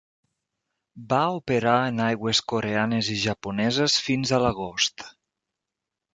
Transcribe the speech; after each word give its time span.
Va 1.11 1.19
operar 1.35 1.73
en 1.89 2.01
aigües 2.05 2.41
coreanes 2.53 3.11
i 3.17 3.19
japoneses 3.27 4.01
fins 4.09 4.35
a 4.39 4.43
l'agost. 4.47 5.07